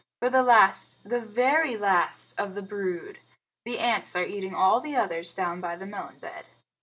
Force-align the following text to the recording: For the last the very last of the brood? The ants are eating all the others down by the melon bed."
For 0.19 0.31
the 0.31 0.41
last 0.41 0.97
the 1.07 1.19
very 1.21 1.77
last 1.77 2.33
of 2.39 2.55
the 2.55 2.63
brood? 2.63 3.19
The 3.65 3.77
ants 3.77 4.15
are 4.15 4.25
eating 4.25 4.55
all 4.55 4.79
the 4.79 4.95
others 4.95 5.31
down 5.31 5.61
by 5.61 5.75
the 5.75 5.85
melon 5.85 6.17
bed." 6.17 6.45